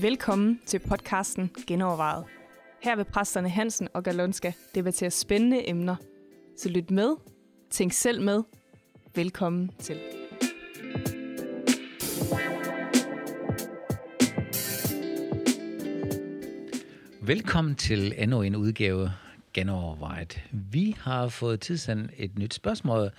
[0.00, 2.24] Velkommen til podcasten Genovervejet.
[2.82, 5.96] Her vil præsterne Hansen og Galonska debattere spændende emner.
[6.56, 7.16] Så lyt med,
[7.70, 8.42] tænk selv med.
[9.14, 9.96] Velkommen til.
[17.22, 19.10] Velkommen til endnu en udgave
[19.54, 20.42] Genovervejet.
[20.52, 23.10] Vi har fået tidsendt et nyt spørgsmål,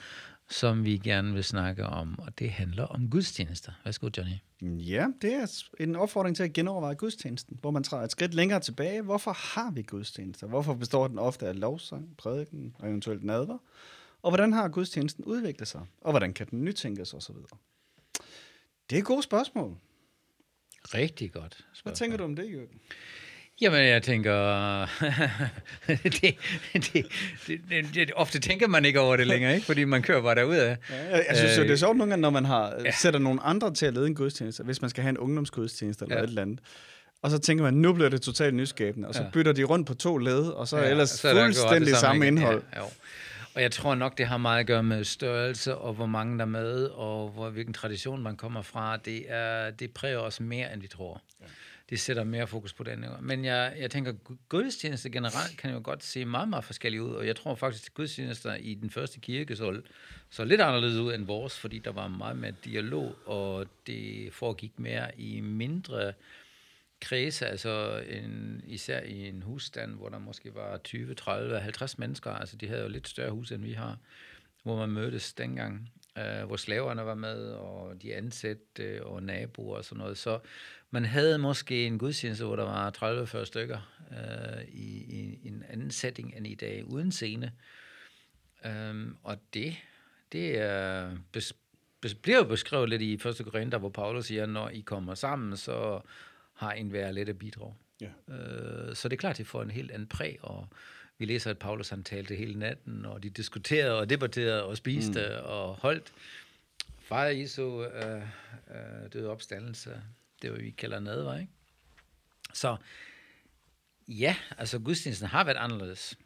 [0.49, 3.71] som vi gerne vil snakke om, og det handler om gudstjenester.
[3.85, 4.34] Værsgo, Johnny.
[4.61, 8.59] Ja, det er en opfordring til at genoverveje gudstjenesten, hvor man træder et skridt længere
[8.59, 9.02] tilbage.
[9.02, 10.48] Hvorfor har vi gudstjenester?
[10.48, 13.58] Hvorfor består den ofte af lovsang, prædiken og eventuelt nadver?
[14.22, 15.81] Og hvordan har gudstjenesten udviklet sig?
[16.02, 17.36] Og hvordan kan den nytænkes osv.?
[18.89, 19.77] Det er et godt spørgsmål.
[20.83, 21.83] Rigtig godt spørgsmål.
[21.83, 22.80] Hvad tænker du om det, Jørgen?
[23.62, 24.82] Jamen, jeg tænker...
[25.88, 26.38] det,
[26.73, 27.05] det,
[27.48, 29.66] det, det, ofte tænker man ikke over det længere, ikke?
[29.66, 30.75] fordi man kører bare derudad.
[30.89, 32.92] Ja, jeg, jeg synes jo, det er sjovt nogle gange, når man har, ja.
[32.92, 36.17] sætter nogle andre til at lede en gudstjeneste, hvis man skal have en ungdomsgudstjeneste eller
[36.17, 36.23] ja.
[36.23, 36.59] et eller andet.
[37.22, 39.30] Og så tænker man, nu bliver det totalt nyskabende, og så ja.
[39.30, 42.00] bytter de rundt på to led, og så er ja, ellers så er fuldstændig samme,
[42.00, 42.64] samme indhold.
[42.73, 42.86] Ja, jo.
[43.53, 46.45] Og jeg tror nok, det har meget at gøre med størrelse, og hvor mange der
[46.45, 48.97] er med, og hvor, hvilken tradition man kommer fra.
[48.97, 51.22] Det, er, det præger os mere, end vi tror.
[51.42, 51.45] Ja
[51.89, 53.05] det sætter mere fokus på den.
[53.22, 54.14] Men jeg, jeg tænker,
[54.50, 57.94] gudstjenester generelt kan jo godt se meget, meget forskellige ud, og jeg tror faktisk, at
[57.94, 59.81] gudstjenester i den første kirke så,
[60.30, 64.80] så lidt anderledes ud end vores, fordi der var meget mere dialog, og det foregik
[64.80, 66.13] mere i mindre
[67.02, 72.31] kredse, altså en, især i en husstand, hvor der måske var 20, 30, 50 mennesker,
[72.31, 73.97] altså de havde jo lidt større hus, end vi har,
[74.63, 79.78] hvor man mødtes dengang øh, hvor slaverne var med, og de ansatte øh, og naboer
[79.78, 80.17] og sådan noget.
[80.17, 80.39] Så
[80.95, 82.91] man havde måske en gudstjeneste, hvor der var
[83.41, 83.79] 30-40 stykker
[84.11, 85.03] øh, i,
[85.43, 87.51] i en anden setting end i dag, uden scene.
[88.65, 89.75] Um, og det,
[90.31, 91.53] det er, bes,
[92.01, 93.21] bes, bliver jo beskrevet lidt i 1.
[93.21, 96.01] Korinther, hvor Paulus siger, når I kommer sammen, så
[96.53, 97.73] har en hver lidt at bidrage.
[98.01, 98.09] Ja.
[98.28, 100.67] Uh, så det er klart, at det får en helt anden præg, og
[101.17, 105.19] vi læser, at Paulus han talte hele natten, og de diskuterede og debatterede og spiste
[105.29, 105.45] mm.
[105.45, 106.13] og holdt.
[107.00, 108.22] Far Jesu øh,
[108.69, 110.01] øh, døde opstandelse,
[110.41, 111.51] det var vi kalder nadver, ikke?
[112.53, 112.78] Så
[114.07, 116.18] ja, altså gudstjenesten har været anderledes.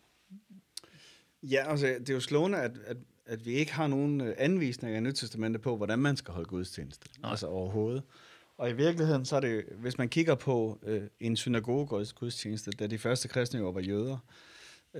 [1.44, 4.98] Ja, altså det er jo slående, at, at, at vi ikke har nogen øh, anvisninger
[4.98, 7.10] i Nytestamentet på, hvordan man skal holde gudstjeneste.
[7.20, 7.32] Nej.
[7.32, 8.04] Altså overhovedet.
[8.58, 12.88] Og i virkeligheden, så er det, hvis man kigger på øh, en synagoge gudstjeneste, da
[12.88, 14.49] de første kristne jo var jøder, Øh,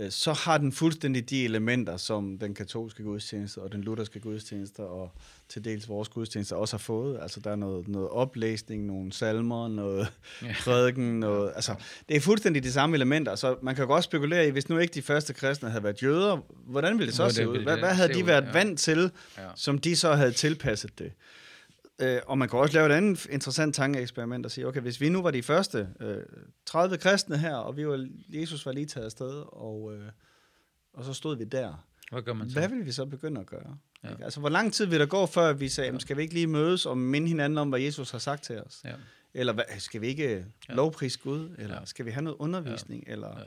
[0.10, 5.12] så har den fuldstændig de elementer, som den katolske gudstjeneste og den lutherske gudstjeneste og
[5.50, 7.20] til dels vores gudstjeneste også har fået.
[7.22, 10.08] Altså der er noget, noget oplæsning, nogle salmer, noget
[10.44, 10.56] ja.
[10.60, 11.76] prædiken, noget, altså
[12.10, 14.94] det er fuldstændig de samme elementer, så man kan godt spekulere i, hvis nu ikke
[14.94, 17.64] de første kristne havde været jøder, hvordan ville det så se ud?
[17.64, 19.12] Hvad, hvad havde de været vant til,
[19.56, 21.12] som de så havde tilpasset det?
[22.02, 25.10] Øh, og man kan også lave et andet interessant tankeeksperiment og sige, okay, hvis vi
[25.10, 26.18] nu var de første øh,
[26.66, 30.12] 30 kristne her, og vi var, Jesus var lige taget afsted, og, øh,
[30.94, 31.86] og så stod vi der.
[32.12, 32.60] Hvad gør man så?
[32.60, 33.78] Hvad vil vi så begynde at gøre?
[34.04, 34.10] Ja.
[34.24, 36.00] Altså, hvor lang tid vil der gå, før vi sagde, ja.
[36.00, 38.82] skal vi ikke lige mødes og minde hinanden om, hvad Jesus har sagt til os?
[38.86, 38.94] Ja.
[39.34, 40.74] Eller hvad, skal vi ikke ja.
[40.74, 41.56] lovprise Gud?
[41.58, 41.86] Eller ja.
[41.86, 43.04] skal vi have noget undervisning?
[43.08, 43.12] Ja.
[43.12, 43.46] Eller ja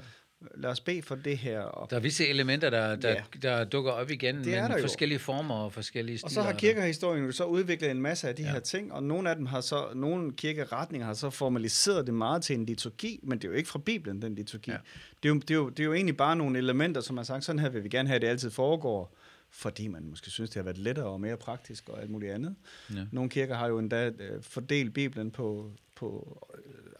[0.55, 1.61] lad os bede for det her.
[1.61, 3.23] Og, der er visse elementer, der, der, ja.
[3.43, 5.23] der dukker op igen, det men forskellige jo.
[5.23, 6.27] former og forskellige stiler.
[6.27, 8.51] Og så har kirkehistorien jo så udviklet en masse af de ja.
[8.51, 12.43] her ting, og nogle af dem har så, nogle kirkeretninger har så formaliseret det meget
[12.43, 14.71] til en liturgi, men det er jo ikke fra Bibelen, den liturgi.
[14.71, 14.77] Ja.
[15.23, 17.25] Det, er jo, det, er jo, det er jo egentlig bare nogle elementer, som har
[17.25, 19.17] sagt, sådan her vil vi gerne have, at det altid foregår
[19.55, 22.55] fordi man måske synes, det har været lettere og mere praktisk og alt muligt andet.
[22.95, 23.05] Ja.
[23.13, 26.39] Nogle kirker har jo endda øh, fordelt Bibelen på, på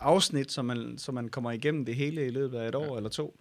[0.03, 2.97] afsnit, så man, så man kommer igennem det hele i løbet af et år ja.
[2.97, 3.41] eller to.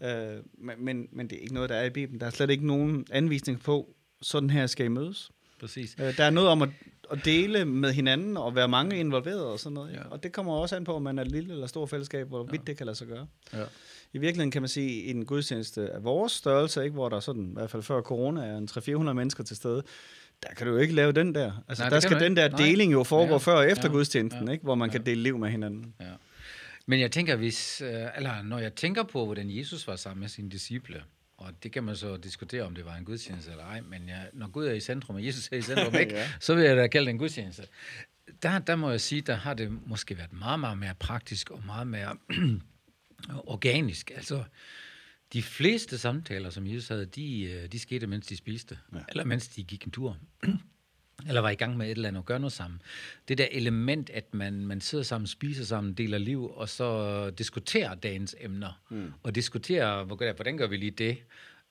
[0.00, 0.36] Ja.
[0.36, 0.42] Øh,
[0.78, 2.20] men, men det er ikke noget, der er i Bibelen.
[2.20, 5.30] Der er slet ikke nogen anvisning på, sådan her skal I mødes.
[5.60, 5.96] Præcis.
[6.00, 6.68] Øh, der er noget om at,
[7.10, 9.92] at dele med hinanden og være mange involveret og sådan noget.
[9.92, 10.02] Ja.
[10.10, 12.42] Og det kommer også an på, om man er et lille eller stort fællesskab, hvor
[12.42, 12.66] vidt ja.
[12.66, 13.26] det kan lade sig gøre.
[13.52, 13.64] Ja.
[14.12, 17.50] I virkeligheden kan man sige, at en gudstjeneste af vores størrelse, ikke, hvor der sådan,
[17.50, 19.82] i hvert fald før corona, er en 300-400 mennesker til stede,
[20.42, 21.64] der kan du jo ikke lave den der.
[21.68, 24.46] Altså, Nej, der skal den der deling jo foregå ja, før og efter ja, gudstjenesten,
[24.46, 24.64] ja, ikke?
[24.64, 24.92] hvor man ja.
[24.92, 25.94] kan dele liv med hinanden.
[26.00, 26.12] Ja.
[26.86, 30.28] Men jeg tænker, hvis, øh, eller når jeg tænker på, hvordan Jesus var sammen med
[30.28, 31.02] sine disciple,
[31.36, 34.28] og det kan man så diskutere, om det var en gudstjeneste eller ej, men jeg,
[34.32, 36.28] når Gud er i centrum, og Jesus er i centrum, ikke, ja.
[36.40, 37.62] så vil jeg da kalde det en gudstjeneste.
[38.42, 41.62] Der, der må jeg sige, der har det måske været meget, meget mere praktisk og
[41.66, 42.16] meget mere
[43.54, 44.10] organisk.
[44.10, 44.44] Altså,
[45.32, 48.98] de fleste samtaler, som Jesus havde, de, øh, de skete, mens de spiste, ja.
[49.08, 50.16] eller mens de gik en tur,
[51.28, 52.82] eller var i gang med et eller andet og gøre noget sammen.
[53.28, 57.94] Det der element, at man, man sidder sammen, spiser sammen, deler liv, og så diskuterer
[57.94, 59.12] dagens emner, mm.
[59.22, 60.04] og diskuterer,
[60.34, 61.18] hvordan gør vi lige det,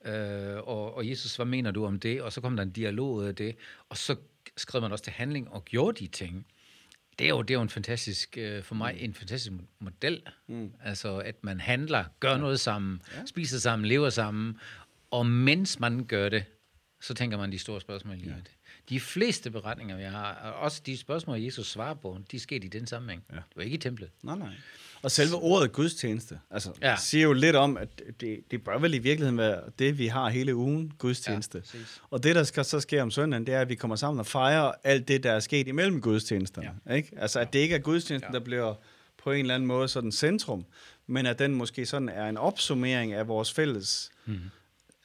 [0.06, 2.22] øh, og, og Jesus, hvad mener du om det?
[2.22, 3.56] Og så kom der en dialog ud af det,
[3.90, 4.16] og så
[4.58, 6.46] skrev man også til handling og gjorde de ting.
[7.20, 10.22] Det er jo, det er jo en fantastisk, øh, for mig, en fantastisk model.
[10.48, 10.72] Mm.
[10.84, 13.26] Altså, at man handler, gør noget sammen, ja.
[13.26, 14.58] spiser sammen, lever sammen,
[15.12, 16.46] og mens man gør det,
[17.08, 18.36] så tænker man de store spørgsmål i livet.
[18.36, 18.96] Ja.
[18.96, 22.70] De fleste beretninger, vi har, og også de spørgsmål, Jesus svarer på, de skete i
[22.70, 23.24] den sammenhæng.
[23.32, 23.36] Ja.
[23.36, 24.10] Det var ikke i templet.
[24.24, 24.54] Nej, nej.
[25.02, 26.96] Og selve ordet gudstjeneste, altså, ja.
[27.00, 30.30] siger jo lidt om, at det, det bør vel i virkeligheden være det, vi har
[30.30, 31.64] hele ugen, gudstjeneste.
[31.74, 34.20] Ja, og det, der skal så ske om søndagen, det er, at vi kommer sammen
[34.20, 36.72] og fejrer alt det, der er sket imellem gudstjenesterne.
[36.88, 36.94] Ja.
[36.94, 37.10] Ikke?
[37.18, 38.40] Altså, at det ikke er gudstjenesten, ja.
[38.40, 38.74] der bliver
[39.24, 40.66] på en eller anden måde sådan centrum,
[41.08, 44.40] men at den måske sådan er en opsummering af vores fælles mm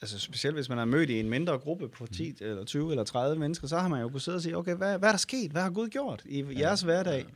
[0.03, 2.47] altså specielt hvis man er mødt i en mindre gruppe på 10 mm.
[2.47, 4.99] eller 20 eller 30 mennesker, så har man jo kunnet sidde og sige, okay, hvad,
[4.99, 5.51] hvad er der sket?
[5.51, 7.27] Hvad har Gud gjort i ja, jeres hverdag?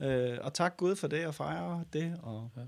[0.00, 0.32] Ja, ja.
[0.32, 2.18] Øh, og tak Gud for det, og fejre det.
[2.22, 2.62] Og, ja.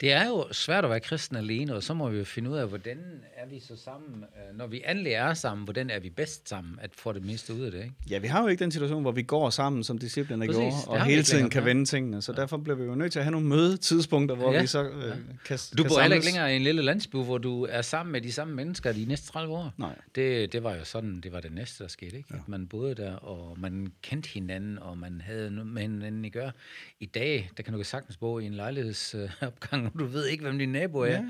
[0.00, 2.56] Det er jo svært at være kristen alene, og så må vi jo finde ud
[2.56, 2.98] af, hvordan
[3.36, 6.78] er vi så sammen, øh, når vi endelig er sammen, hvordan er vi bedst sammen,
[6.82, 7.94] at få det meste ud af det, ikke?
[8.10, 11.04] Ja, vi har jo ikke den situation, hvor vi går sammen, som discipliner gjorde, og
[11.04, 12.40] hele tiden kan vende tingene, så ja.
[12.40, 14.60] derfor bliver vi jo nødt til at have nogle mødetidspunkter, hvor ja.
[14.60, 15.14] vi så øh, ja.
[15.44, 18.12] kan Du kan bor heller ikke længere i en lille landsby, hvor du er sammen
[18.12, 19.72] med de samme mennesker de næste 30 år.
[19.76, 19.94] Nej.
[20.14, 22.28] Det, det var jo sådan, det var det næste, der skete, ikke?
[22.30, 22.36] Ja.
[22.36, 26.52] At man boede der, og man kendte hinanden, og man havde med hinanden at gøre.
[27.00, 28.54] I dag, der kan du sagtens bo i en
[29.72, 31.06] lejlighedsopgang, du ved ikke, hvem din nabo er.
[31.06, 31.24] Ja, ja.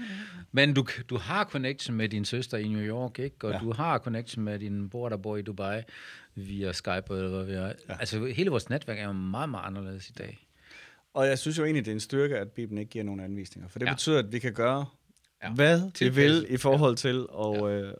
[0.53, 3.47] Men du, du har connection med din søster i New York, ikke?
[3.47, 3.59] Og ja.
[3.59, 5.83] du har connection med din bror, der bor i Dubai
[6.35, 7.67] via Skype eller hvad vi er.
[7.67, 7.73] Ja.
[8.01, 10.49] Altså, hele vores netværk er jo meget, meget anderledes i dag.
[11.15, 13.69] Og jeg synes jo egentlig, det er en styrke, at Bibelen ikke giver nogen anvisninger.
[13.69, 13.93] For det ja.
[13.93, 14.87] betyder, at vi kan gøre,
[15.43, 15.51] ja.
[15.51, 17.77] hvad vi vil i forhold til, og ja.
[17.77, 17.95] øh,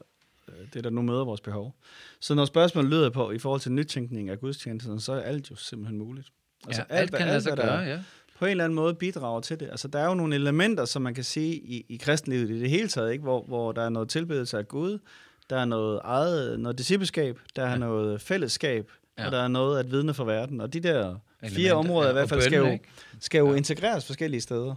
[0.75, 1.75] det, der nu møder vores behov.
[2.21, 5.57] Så når spørgsmålet lyder på, i forhold til nytænkning af gudstjenesten, så er alt jo
[5.57, 6.29] simpelthen muligt.
[6.67, 8.01] Altså ja, alt, alt kan lade sig gøre, ja
[8.45, 9.69] på en eller anden måde bidrager til det.
[9.71, 12.71] Altså, der er jo nogle elementer, som man kan sige i, i kristenlivet i det
[12.71, 13.23] hele taget, ikke?
[13.23, 14.99] Hvor, hvor der er noget tilbedelse af Gud,
[15.51, 17.77] der er noget eget, noget discipleskab, der er ja.
[17.77, 19.27] noget fællesskab, ja.
[19.27, 20.61] og der er noget at vidne for verden.
[20.61, 22.79] Og de der elementer, fire områder ja, i hvert fald skal jo,
[23.21, 23.57] skal jo ja.
[23.57, 24.75] integreres forskellige steder.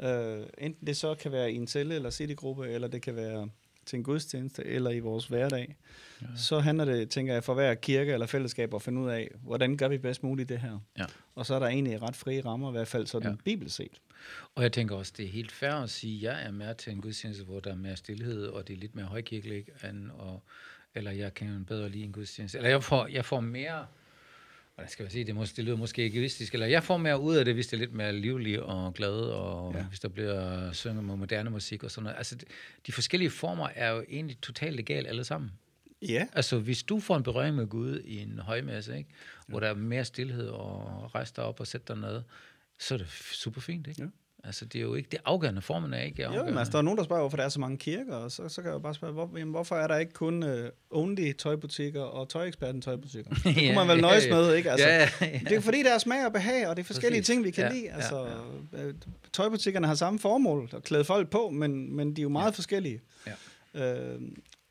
[0.00, 0.38] Ja.
[0.38, 3.48] Øh, enten det så kan være i en celle eller citygruppe, eller det kan være
[3.88, 5.76] til en gudstjeneste eller i vores hverdag,
[6.22, 6.26] ja.
[6.36, 9.76] så handler det, tænker jeg, for hver kirke eller fællesskab at finde ud af, hvordan
[9.76, 10.78] gør vi bedst muligt det her.
[10.98, 11.04] Ja.
[11.34, 13.36] Og så er der egentlig ret frie rammer, i hvert fald sådan ja.
[13.44, 14.00] bibelsk set.
[14.54, 16.92] Og jeg tænker også, det er helt fair at sige, at jeg er mere til
[16.92, 20.42] en gudstjeneste, hvor der er mere stillhed, og det er lidt mere højkirkeligt, end, og,
[20.94, 22.58] eller jeg kan bedre lide en gudstjeneste.
[22.58, 23.86] Eller jeg får, jeg får mere
[24.78, 27.36] hvordan skal jeg sige, det, måske, det lyder måske egoistisk, eller jeg får mere ud
[27.36, 29.82] af det, hvis det er lidt mere livligt og glad, og ja.
[29.82, 32.16] hvis der bliver synget med moderne musik og sådan noget.
[32.16, 32.36] Altså,
[32.86, 35.50] de forskellige former er jo egentlig totalt legale alle sammen.
[36.02, 36.26] Ja.
[36.32, 39.10] Altså, hvis du får en berøring med Gud i en højmesse, ikke?
[39.46, 39.66] hvor ja.
[39.66, 42.22] der er mere stillhed og rejse dig op og sætte dig ned,
[42.78, 44.02] så er det super fint, ikke?
[44.02, 44.08] Ja.
[44.44, 46.46] Altså, det er jo ikke det afgørende, formen er ikke afgørende.
[46.46, 48.30] Jo, men altså, der er nogen, der spørger, hvorfor der er så mange kirker, og
[48.30, 51.32] så, så kan jeg bare spørge, hvor, jamen, hvorfor er der ikke kun uh, only
[51.32, 53.30] tøjbutikker og tøjeksperten tøjbutikker?
[53.44, 54.70] Det kunne man vel nøjes med, ikke?
[54.70, 55.40] Altså, ja, ja.
[55.48, 57.34] Det er fordi, der er smag og behag, og det er forskellige Præcis.
[57.34, 57.90] ting, vi kan ja, lide.
[57.90, 58.26] Altså,
[58.72, 58.92] ja, ja.
[59.32, 62.56] Tøjbutikkerne har samme formål, at klæde folk på, men, men de er jo meget ja.
[62.56, 63.00] forskellige.
[63.74, 63.94] Ja.
[63.94, 64.20] Øh,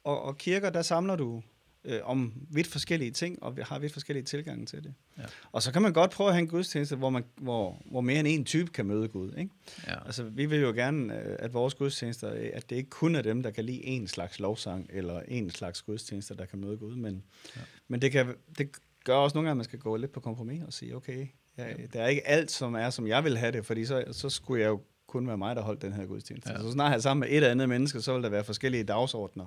[0.03, 1.41] og, og kirker, der samler du
[1.87, 4.93] øh, om vidt forskellige ting, og vi har vidt forskellige tilgange til det.
[5.17, 5.23] Ja.
[5.51, 8.19] Og så kan man godt prøve at have en gudstjeneste, hvor, man, hvor, hvor mere
[8.19, 9.33] end en type kan møde Gud.
[9.37, 9.51] Ikke?
[9.87, 10.05] Ja.
[10.05, 13.21] Altså, vi vil jo gerne, øh, at vores gudstjenester, øh, at det ikke kun er
[13.21, 16.95] dem, der kan lide en slags lovsang, eller en slags gudstjenester, der kan møde Gud,
[16.95, 17.23] men,
[17.56, 17.61] ja.
[17.87, 18.27] men det, kan,
[18.57, 18.69] det
[19.03, 21.27] gør også nogle gange, at man skal gå lidt på kompromis og sige, okay,
[21.57, 21.63] ja,
[21.94, 24.61] det er ikke alt, som er, som jeg vil have det, fordi så, så skulle
[24.61, 26.51] jeg jo kun være mig, der holdt den her gudstjeneste.
[26.51, 26.61] Ja.
[26.61, 29.45] Så snart jeg sammen med et eller andet menneske, så vil der være forskellige dagsordner.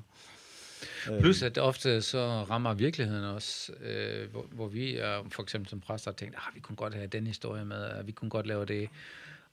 [1.21, 5.81] Plus at ofte så rammer virkeligheden også, øh, hvor, hvor vi er, for eksempel som
[5.81, 8.31] præster har tænkt, at ah, vi kunne godt have den historie med, at vi kunne
[8.31, 8.89] godt lave det.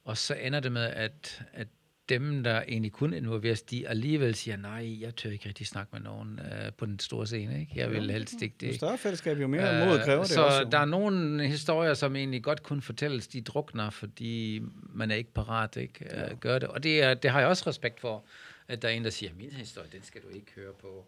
[0.06, 1.68] Og så ender det med, at, at
[2.10, 6.02] dem, der egentlig kun involveres, de alligevel siger, nej, jeg tør ikke rigtig snakke med
[6.02, 7.60] nogen øh, på den store scene.
[7.60, 7.72] Ikke?
[7.76, 8.68] Jeg vil helst ikke det.
[8.68, 10.58] Jo større fællesskab, jo mere mod kræver det så også.
[10.58, 14.62] Så der er nogle historier, som egentlig godt kunne fortælles, de drukner, fordi
[14.94, 16.36] man er ikke parat ikke ja.
[16.36, 16.70] gør det.
[16.70, 18.26] Og det, er, det har jeg også respekt for,
[18.68, 21.06] at der er en, der siger, min historie, den skal du ikke høre på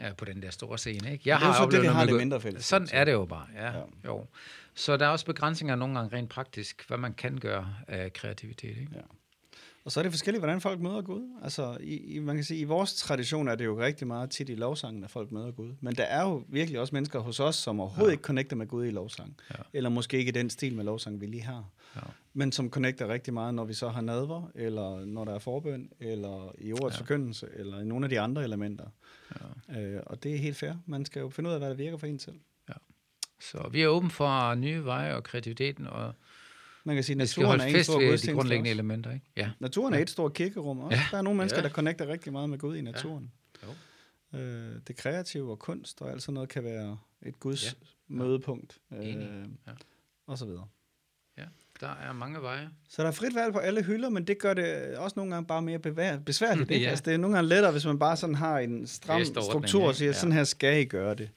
[0.00, 0.12] ja.
[0.12, 1.12] På den der store scene.
[1.12, 1.28] Ikke?
[1.28, 2.64] Jeg det er har så det, vi har det mindre fælles.
[2.64, 3.78] Sådan er det jo bare, ja.
[3.78, 3.82] ja.
[4.06, 4.26] Jo.
[4.74, 8.76] Så der er også begrænsninger nogle gange rent praktisk, hvad man kan gøre af kreativitet.
[8.76, 8.92] Ikke?
[8.94, 9.00] Ja.
[9.84, 11.40] Og så er det forskelligt, hvordan folk møder Gud.
[11.42, 14.48] Altså, i, i, man kan sige, i vores tradition er det jo rigtig meget tit
[14.48, 15.74] i lovsangen, at folk møder Gud.
[15.80, 18.12] Men der er jo virkelig også mennesker hos os, som overhovedet ja.
[18.12, 19.36] ikke connecter med Gud i lovsang.
[19.50, 19.62] Ja.
[19.72, 21.64] Eller måske ikke i den stil med lovsang, vi lige har.
[21.96, 22.00] Ja.
[22.34, 25.90] Men som connecter rigtig meget, når vi så har nadver, eller når der er forbøn,
[26.00, 27.00] eller i ordets ja.
[27.00, 28.84] forkyndelse, eller i nogle af de andre elementer.
[29.68, 29.80] Ja.
[29.80, 30.72] Øh, og det er helt fair.
[30.86, 32.40] Man skal jo finde ud af, hvad der virker for en selv.
[32.68, 32.74] Ja.
[33.40, 36.14] Så vi er åbne for nye veje og kreativiteten, og
[36.84, 38.74] Man kan sige, naturen er en stor ved de grundlæggende også.
[38.74, 39.26] elementer, ikke?
[39.36, 39.50] Ja.
[39.60, 40.02] Naturen er Ja.
[40.02, 40.96] et stort kirkerum også.
[40.96, 41.02] Ja.
[41.10, 41.62] Der er nogle mennesker, Ja.
[41.68, 43.32] der connecter rigtig meget med Gud i naturen.
[43.62, 44.38] Jo.
[44.38, 47.70] Øh, det kreative og kunst og alt sådan noget kan være et Guds Ja.
[48.08, 48.78] mødepunkt.
[48.92, 49.72] Øh, Ja.
[50.26, 50.66] Og så videre.
[51.80, 52.68] Der er mange veje.
[52.88, 55.46] Så der er frit valg på alle hylder, men det gør det også nogle gange
[55.46, 55.78] bare mere
[56.26, 56.70] besværligt.
[56.74, 56.84] Ikke?
[56.84, 56.90] Ja.
[56.90, 59.94] Altså, det er nogle gange lettere, hvis man bare sådan har en stram struktur og
[59.94, 60.12] siger, Ja.
[60.12, 61.30] sådan her skal I gøre det.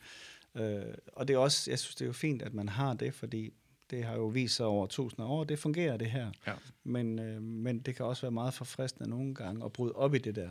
[0.57, 0.81] Øh,
[1.13, 3.53] og det er også, jeg synes, det er jo fint, at man har det, fordi
[3.91, 6.31] det har jo vist sig over tusinder af år, det fungerer det her.
[6.47, 6.53] Ja.
[6.83, 10.17] Men, øh, men det kan også være meget forfriskende nogle gange at bryde op i
[10.17, 10.41] det der.
[10.41, 10.49] Ja.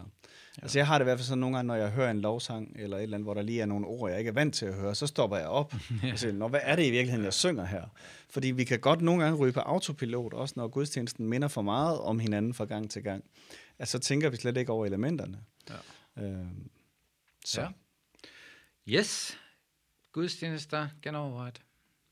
[0.63, 2.77] Altså jeg har det i hvert fald sådan nogle gange, når jeg hører en lovsang,
[2.79, 4.67] eller et eller andet, hvor der lige er nogle ord, jeg ikke er vant til
[4.67, 5.75] at høre, så stopper jeg op
[6.13, 7.85] og siger, Nå, hvad er det i virkeligheden, jeg synger her?
[8.31, 11.99] Fordi vi kan godt nogle gange ryge på autopilot, også når gudstjenesten minder for meget
[11.99, 13.25] om hinanden fra gang til gang.
[13.79, 15.39] Altså, så tænker vi slet ikke over elementerne.
[16.17, 16.25] Ja.
[16.25, 16.47] Øh,
[17.45, 17.61] så.
[17.61, 17.69] Ja.
[18.89, 19.39] Yes.
[20.13, 21.63] Gudstjenester genovervejet.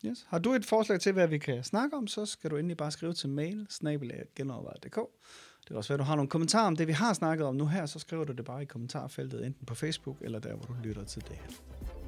[0.07, 0.27] Yes.
[0.29, 2.91] Har du et forslag til, hvad vi kan snakke om, så skal du endelig bare
[2.91, 4.99] skrive til mail, snabelag.genovervejet.dk.
[5.65, 7.67] Det er også, at du har nogle kommentarer om det, vi har snakket om nu
[7.67, 10.75] her, så skriver du det bare i kommentarfeltet, enten på Facebook eller der, hvor du
[10.83, 12.00] lytter til det her.